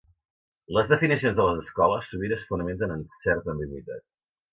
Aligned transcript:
Les 0.77 0.87
definicions 0.93 1.35
de 1.39 1.45
les 1.47 1.61
escoles 1.63 2.07
sovint 2.13 2.33
es 2.39 2.47
fonamenten 2.53 2.95
en 2.97 3.05
certa 3.19 3.53
ambigüitat. 3.55 4.03